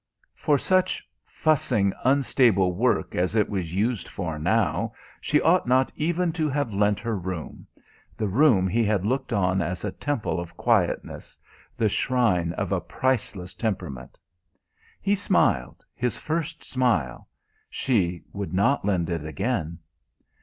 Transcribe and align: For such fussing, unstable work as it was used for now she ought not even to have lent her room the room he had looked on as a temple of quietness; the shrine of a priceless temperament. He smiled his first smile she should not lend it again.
For 0.33 0.57
such 0.57 1.07
fussing, 1.27 1.93
unstable 2.03 2.73
work 2.73 3.13
as 3.13 3.35
it 3.35 3.47
was 3.51 3.75
used 3.75 4.07
for 4.07 4.39
now 4.39 4.93
she 5.19 5.39
ought 5.39 5.67
not 5.67 5.91
even 5.95 6.31
to 6.33 6.49
have 6.49 6.73
lent 6.73 6.99
her 7.01 7.15
room 7.15 7.67
the 8.17 8.27
room 8.27 8.67
he 8.67 8.83
had 8.83 9.05
looked 9.05 9.31
on 9.31 9.61
as 9.61 9.85
a 9.85 9.91
temple 9.91 10.39
of 10.39 10.57
quietness; 10.57 11.37
the 11.77 11.87
shrine 11.87 12.51
of 12.53 12.71
a 12.71 12.81
priceless 12.81 13.53
temperament. 13.53 14.17
He 14.99 15.13
smiled 15.13 15.85
his 15.93 16.17
first 16.17 16.63
smile 16.63 17.29
she 17.69 18.23
should 18.35 18.55
not 18.55 18.83
lend 18.83 19.07
it 19.11 19.23
again. 19.23 19.77